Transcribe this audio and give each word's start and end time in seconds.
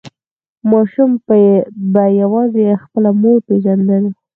ماشوم 0.69 1.11
به 1.93 2.03
یوازې 2.21 2.67
خپله 2.83 3.09
مور 3.21 3.37
پیژندل. 3.47 4.03